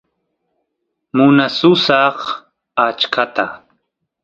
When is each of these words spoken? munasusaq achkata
munasusaq 1.15 2.17
achkata 2.85 3.45